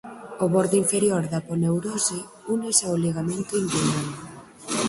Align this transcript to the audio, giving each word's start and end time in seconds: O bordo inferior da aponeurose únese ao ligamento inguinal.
O 0.43 0.45
bordo 0.53 0.75
inferior 0.83 1.23
da 1.31 1.37
aponeurose 1.41 2.17
únese 2.55 2.83
ao 2.87 2.99
ligamento 3.05 3.53
inguinal. 3.63 4.07